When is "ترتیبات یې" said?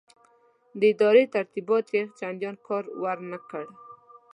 1.35-2.03